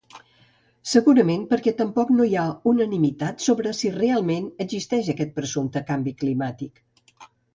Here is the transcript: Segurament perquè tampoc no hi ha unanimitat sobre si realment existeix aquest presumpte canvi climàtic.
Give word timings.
Segurament 0.91 1.41
perquè 1.51 1.73
tampoc 1.81 2.13
no 2.19 2.25
hi 2.29 2.33
ha 2.43 2.45
unanimitat 2.71 3.45
sobre 3.49 3.75
si 3.81 3.93
realment 3.99 4.49
existeix 4.67 5.13
aquest 5.15 5.35
presumpte 5.37 5.87
canvi 5.93 6.15
climàtic. 6.25 6.83